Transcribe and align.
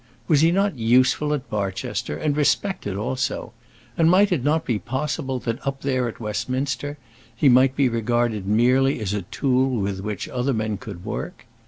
Was 0.27 0.41
he 0.41 0.51
not 0.51 0.79
useful 0.79 1.31
at 1.31 1.47
Barchester, 1.47 2.17
and 2.17 2.35
respected 2.35 2.95
also; 2.95 3.53
and 3.95 4.09
might 4.09 4.31
it 4.31 4.43
not 4.43 4.65
be 4.65 4.79
possible, 4.79 5.37
that 5.41 5.59
up 5.67 5.81
there 5.81 6.07
at 6.07 6.19
Westminster, 6.19 6.97
he 7.35 7.47
might 7.49 7.75
be 7.75 7.87
regarded 7.87 8.47
merely 8.47 8.99
as 8.99 9.13
a 9.13 9.21
tool 9.21 9.69
with 9.79 9.99
which 9.99 10.27
other 10.27 10.53
men 10.55 10.77
could 10.77 11.05
work? 11.05 11.45